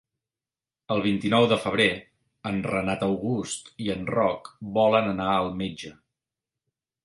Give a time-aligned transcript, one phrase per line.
[0.95, 1.87] El vint-i-nou de febrer
[2.53, 5.97] en Renat August i en Roc volen anar al metge.